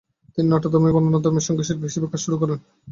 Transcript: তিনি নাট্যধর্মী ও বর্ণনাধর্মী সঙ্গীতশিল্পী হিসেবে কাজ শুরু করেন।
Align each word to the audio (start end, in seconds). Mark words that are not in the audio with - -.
তিনি 0.35 0.47
নাট্যধর্মী 0.49 0.89
ও 0.89 0.95
বর্ণনাধর্মী 0.95 1.41
সঙ্গীতশিল্পী 1.41 1.85
হিসেবে 1.89 2.07
কাজ 2.11 2.19
শুরু 2.23 2.35
করেন। 2.41 2.57